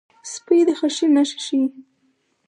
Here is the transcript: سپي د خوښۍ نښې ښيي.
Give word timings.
سپي 0.31 0.57
د 0.67 0.69
خوښۍ 0.79 1.07
نښې 1.15 1.37
ښيي. 1.45 1.65